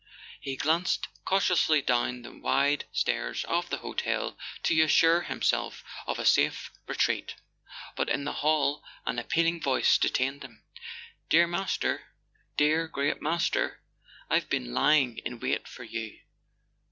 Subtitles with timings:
[0.39, 6.25] He glanced cautiously down the wide stairs of the hotel to assure himself of a
[6.25, 7.35] safe retreat;
[7.95, 10.63] but in the hall an appealing voice detained him.
[11.29, 12.01] "Dear Master!
[12.57, 13.79] Dear great Master!
[14.27, 16.19] I've been lying in wait for you